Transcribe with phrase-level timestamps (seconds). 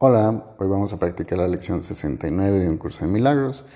[0.00, 3.66] Hola, hoy vamos a practicar la lección 69 de un curso de milagros.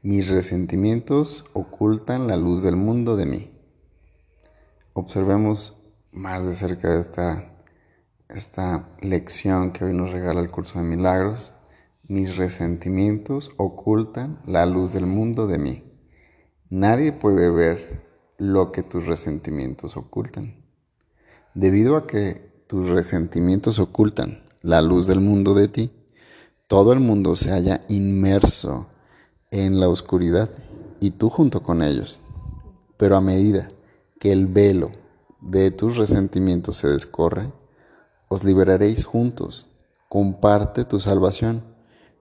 [0.00, 3.50] Mis resentimientos ocultan la luz del mundo de mí.
[4.92, 7.56] Observemos más de cerca de esta,
[8.28, 11.52] esta lección que hoy nos regala el curso de milagros.
[12.06, 15.82] Mis resentimientos ocultan la luz del mundo de mí.
[16.70, 18.04] Nadie puede ver
[18.38, 20.62] lo que tus resentimientos ocultan.
[21.54, 25.90] Debido a que tus resentimientos ocultan la luz del mundo de ti,
[26.68, 28.86] todo el mundo se haya inmerso
[29.50, 30.50] en la oscuridad
[31.00, 32.22] y tú junto con ellos.
[32.96, 33.70] Pero a medida
[34.18, 34.92] que el velo
[35.40, 37.52] de tus resentimientos se descorre,
[38.28, 39.68] os liberaréis juntos.
[40.08, 41.64] Comparte tu salvación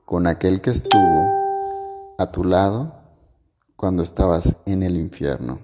[0.06, 1.28] con aquel que estuvo
[2.18, 2.96] a tu lado
[3.76, 5.60] cuando estabas en el infierno.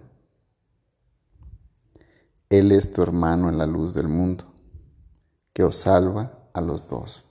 [2.49, 4.45] Él es tu hermano en la luz del mundo,
[5.53, 7.25] que os salva a los dos.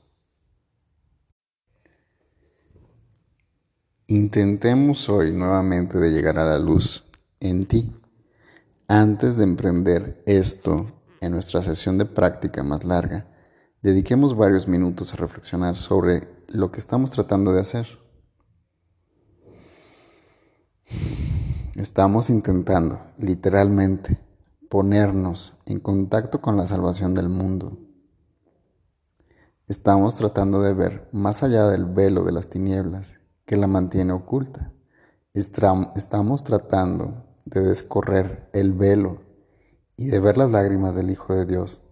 [4.07, 7.05] Intentemos hoy nuevamente de llegar a la luz
[7.41, 7.93] en ti.
[8.87, 13.27] Antes de emprender esto en nuestra sesión de práctica más larga,
[13.83, 17.89] dediquemos varios minutos a reflexionar sobre lo que estamos tratando de hacer.
[21.75, 24.21] Estamos intentando, literalmente,
[24.71, 27.86] ponernos en contacto con la salvación del mundo
[29.69, 34.73] Estamos tratando de ver más allá del velo de las tinieblas que la mantiene oculta.
[35.35, 39.23] Estamos tratando de descorrer el velo
[39.97, 41.83] y de ver las lágrimas del Hijo de Dios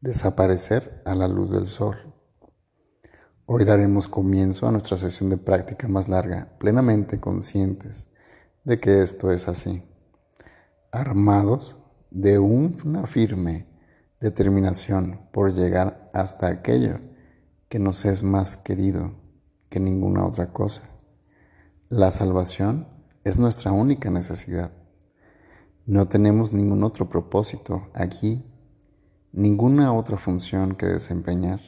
[0.00, 1.94] desaparecer a la luz del sol.
[3.44, 8.08] Hoy daremos comienzo a nuestra sesión de práctica más larga, plenamente conscientes
[8.64, 9.82] de que esto es así,
[10.90, 13.66] armados de una firme
[14.20, 17.00] determinación por llegar hasta aquello
[17.68, 19.12] que nos es más querido
[19.68, 20.90] que ninguna otra cosa.
[21.88, 22.88] La salvación
[23.24, 24.72] es nuestra única necesidad.
[25.86, 28.44] No tenemos ningún otro propósito aquí,
[29.32, 31.60] ninguna otra función que desempeñar.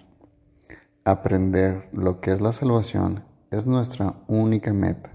[1.04, 5.10] Aprender lo que es la salvación es nuestra única meta.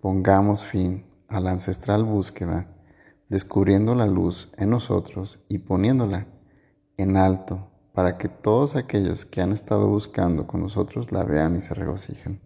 [0.00, 2.68] Pongamos fin a la ancestral búsqueda,
[3.28, 6.26] descubriendo la luz en nosotros y poniéndola
[6.96, 11.62] en alto para que todos aquellos que han estado buscando con nosotros la vean y
[11.62, 12.42] se regocijen.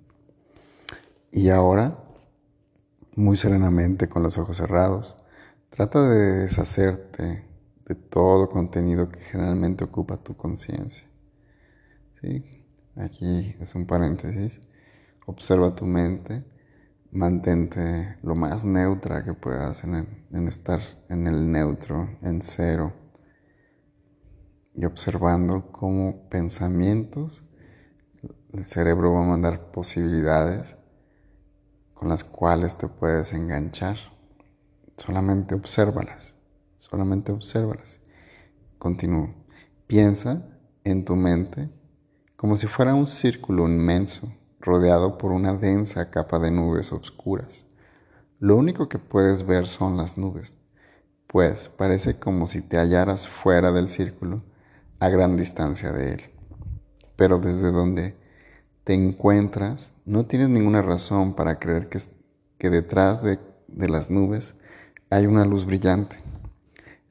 [1.33, 1.99] Y ahora,
[3.17, 5.17] muy serenamente, con los ojos cerrados,
[5.69, 7.45] trata de deshacerte
[7.85, 11.03] de todo contenido que generalmente ocupa tu conciencia.
[12.21, 12.45] ¿Sí?
[12.95, 14.61] Aquí es un paréntesis.
[15.27, 16.45] Observa tu mente,
[17.11, 20.79] mantente lo más neutra que puedas en estar
[21.09, 22.93] en el neutro, en cero
[24.81, 27.45] y observando cómo pensamientos,
[28.53, 30.75] el cerebro va a mandar posibilidades
[31.93, 33.99] con las cuales te puedes enganchar.
[34.97, 36.33] Solamente obsérvalas,
[36.79, 38.01] solamente obsérvalas.
[38.79, 39.35] Continúo.
[39.87, 40.47] Piensa
[40.83, 41.69] en tu mente
[42.37, 47.67] como si fuera un círculo inmenso rodeado por una densa capa de nubes oscuras.
[48.39, 50.57] Lo único que puedes ver son las nubes,
[51.27, 54.43] pues parece como si te hallaras fuera del círculo
[55.01, 56.23] a gran distancia de Él.
[57.17, 58.15] Pero desde donde
[58.85, 63.39] te encuentras, no tienes ninguna razón para creer que, detrás de,
[63.69, 64.55] de las nubes
[65.09, 66.17] hay una luz brillante.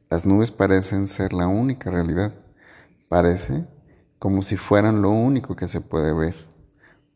[0.09, 2.33] Las nubes parecen ser la única realidad.
[3.09, 3.65] Parece
[4.19, 6.35] como si fueran lo único que se puede ver.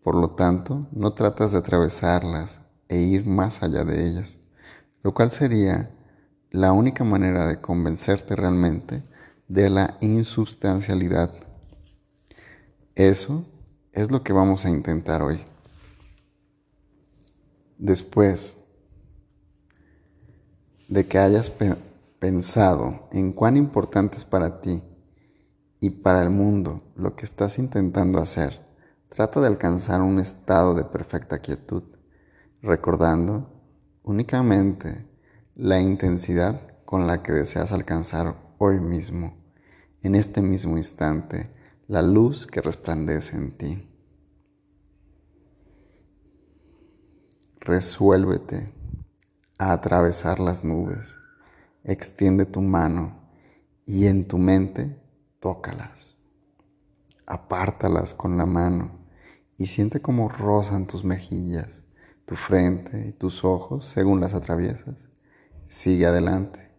[0.03, 2.59] Por lo tanto, no tratas de atravesarlas
[2.89, 4.39] e ir más allá de ellas,
[5.01, 5.91] lo cual sería
[6.51, 9.03] la única manera de convencerte realmente
[9.53, 11.31] de la insubstancialidad.
[12.95, 13.45] Eso
[13.91, 15.41] es lo que vamos a intentar hoy.
[17.77, 18.57] Después
[20.87, 21.53] de que hayas
[22.17, 24.81] pensado en cuán importante es para ti
[25.79, 28.59] y para el mundo lo que estás intentando hacer,
[29.07, 31.83] trata de alcanzar un estado de perfecta quietud,
[32.63, 33.51] recordando
[34.01, 35.05] únicamente
[35.53, 39.42] la intensidad con la que deseas alcanzar hoy mismo
[40.03, 41.43] en este mismo instante
[41.87, 43.89] la luz que resplandece en ti.
[47.61, 48.73] Resuélvete
[49.57, 51.15] a atravesar las nubes,
[51.85, 53.29] extiende tu mano
[53.85, 55.01] y en tu mente
[55.39, 56.17] tócalas,
[57.25, 58.99] apártalas con la mano
[59.57, 61.81] y siente cómo rozan tus mejillas,
[62.25, 64.95] tu frente y tus ojos según las atraviesas.
[65.69, 66.71] Sigue adelante,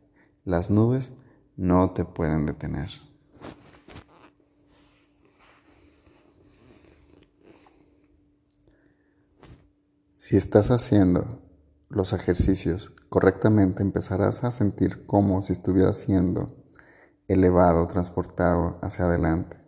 [0.44, 1.12] las nubes
[1.56, 2.90] no te pueden detener.
[10.24, 11.42] Si estás haciendo
[11.90, 16.46] los ejercicios correctamente, empezarás a sentir como si estuvieras siendo
[17.28, 19.58] elevado, transportado hacia adelante.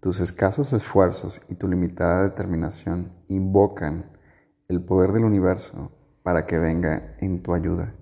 [0.00, 4.12] Tus escasos esfuerzos y tu limitada determinación invocan
[4.68, 7.94] el poder del universo para que venga en tu ayuda.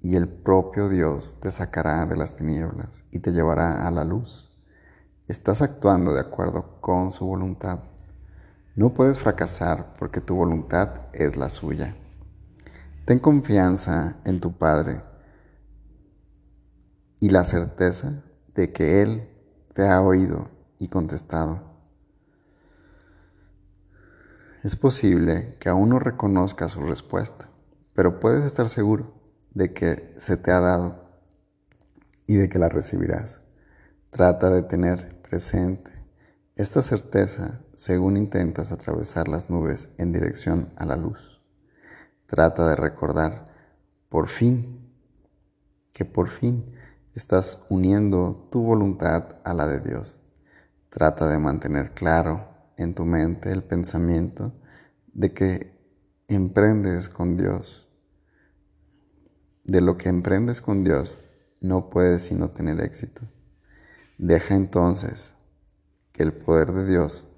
[0.00, 4.50] Y el propio Dios te sacará de las tinieblas y te llevará a la luz.
[5.28, 7.80] Estás actuando de acuerdo con su voluntad.
[8.76, 11.96] No puedes fracasar porque tu voluntad es la suya.
[13.06, 15.00] Ten confianza en tu Padre
[17.18, 18.22] y la certeza
[18.54, 19.30] de que Él
[19.72, 21.62] te ha oído y contestado.
[24.62, 27.48] Es posible que aún no reconozca su respuesta,
[27.94, 29.14] pero puedes estar seguro
[29.54, 31.02] de que se te ha dado
[32.26, 33.40] y de que la recibirás.
[34.10, 35.95] Trata de tener presente
[36.56, 41.42] esta certeza según intentas atravesar las nubes en dirección a la luz.
[42.24, 43.44] Trata de recordar
[44.08, 44.90] por fin
[45.92, 46.74] que por fin
[47.14, 50.22] estás uniendo tu voluntad a la de Dios.
[50.88, 52.48] Trata de mantener claro
[52.78, 54.54] en tu mente el pensamiento
[55.12, 55.78] de que
[56.26, 57.86] emprendes con Dios.
[59.62, 61.18] De lo que emprendes con Dios
[61.60, 63.22] no puedes sino tener éxito.
[64.16, 65.35] Deja entonces
[66.16, 67.28] que el poder de Dios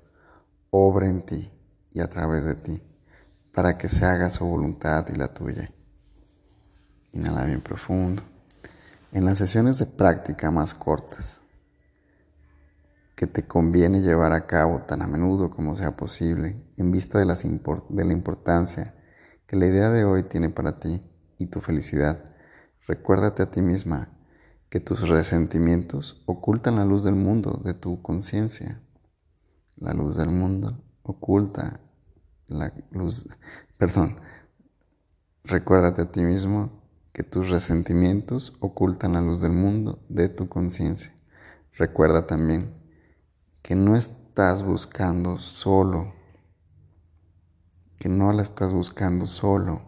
[0.70, 1.50] obre en ti
[1.90, 2.80] y a través de ti,
[3.52, 5.72] para que se haga su voluntad y la tuya.
[7.10, 8.22] Inhala bien profundo.
[9.10, 11.40] En las sesiones de práctica más cortas,
[13.16, 17.24] que te conviene llevar a cabo tan a menudo como sea posible, en vista de,
[17.24, 18.94] de la importancia
[19.48, 21.00] que la idea de hoy tiene para ti
[21.36, 22.22] y tu felicidad,
[22.86, 24.17] recuérdate a ti misma
[24.70, 28.80] que tus resentimientos ocultan la luz del mundo de tu conciencia.
[29.76, 31.80] La luz del mundo oculta
[32.48, 33.28] la luz,
[33.76, 34.20] perdón,
[35.44, 36.82] recuérdate a ti mismo
[37.12, 41.12] que tus resentimientos ocultan la luz del mundo de tu conciencia.
[41.72, 42.74] Recuerda también
[43.62, 46.14] que no estás buscando solo,
[47.98, 49.82] que no la estás buscando solo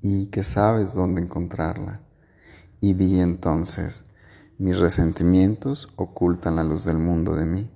[0.00, 2.00] y que sabes dónde encontrarla.
[2.82, 4.02] Y di entonces,
[4.58, 7.70] mis resentimientos ocultan la luz del mundo de mí.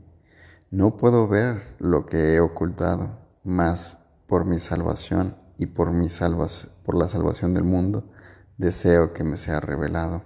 [0.72, 6.08] No puedo ver lo que he ocultado, mas por mi salvación y por, mi
[6.84, 8.08] por la salvación del mundo,
[8.58, 10.24] deseo que me sea revelado.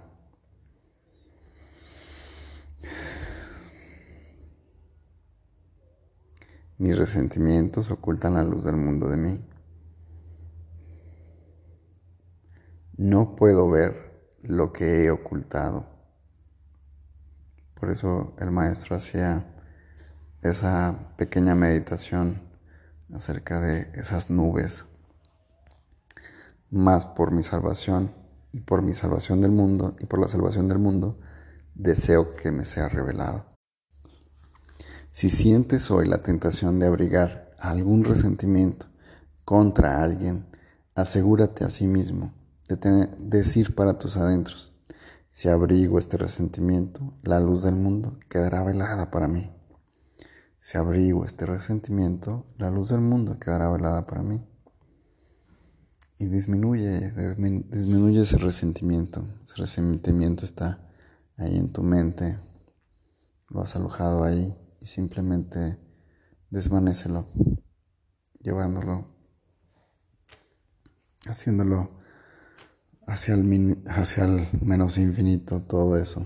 [6.79, 9.45] Mis resentimientos ocultan la luz del mundo de mí.
[12.97, 14.10] No puedo ver
[14.43, 15.85] lo que he ocultado.
[17.79, 19.45] Por eso el maestro hacía
[20.41, 22.41] esa pequeña meditación
[23.13, 24.85] acerca de esas nubes,
[26.69, 28.11] más por mi salvación
[28.51, 31.19] y por mi salvación del mundo y por la salvación del mundo,
[31.75, 33.45] deseo que me sea revelado.
[35.11, 38.87] Si sientes hoy la tentación de abrigar algún resentimiento
[39.43, 40.45] contra alguien,
[40.95, 42.33] asegúrate a sí mismo
[42.75, 44.73] de decir para tus adentros,
[45.31, 49.49] si abrigo este resentimiento, la luz del mundo quedará velada para mí.
[50.59, 54.45] Si abrigo este resentimiento, la luz del mundo quedará velada para mí.
[56.19, 57.11] Y disminuye,
[57.69, 59.25] disminuye ese resentimiento.
[59.43, 60.87] Ese resentimiento está
[61.37, 62.37] ahí en tu mente,
[63.47, 65.79] lo has alojado ahí y simplemente
[66.49, 67.27] desvanécelo,
[68.39, 69.07] llevándolo,
[71.25, 72.00] haciéndolo
[73.07, 76.25] hacia el, hacia el menos infinito, todo eso.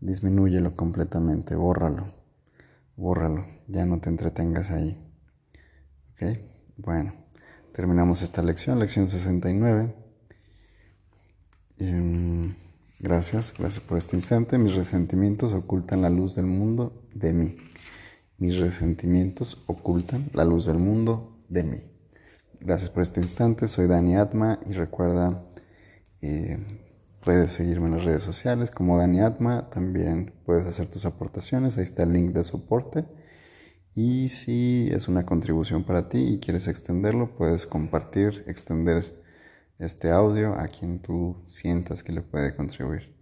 [0.00, 2.14] Disminúyelo completamente, bórralo,
[2.96, 5.02] bórralo, ya no te entretengas ahí.
[6.12, 6.38] ¿Ok?
[6.76, 7.14] Bueno,
[7.72, 9.94] terminamos esta lección, lección 69.
[11.78, 12.54] Em,
[13.00, 14.58] gracias, gracias por este instante.
[14.58, 17.56] Mis resentimientos ocultan la luz del mundo de mí.
[18.38, 21.82] Mis resentimientos ocultan la luz del mundo de mí.
[22.60, 23.68] Gracias por este instante.
[23.68, 25.45] Soy Dani Atma y recuerda
[27.22, 29.68] puedes seguirme en las redes sociales como Dani Atma.
[29.70, 31.76] También puedes hacer tus aportaciones.
[31.76, 33.04] Ahí está el link de soporte.
[33.94, 39.24] Y si es una contribución para ti y quieres extenderlo, puedes compartir, extender
[39.78, 43.14] este audio a quien tú sientas que le puede contribuir.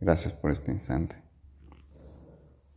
[0.00, 1.23] Gracias por este instante.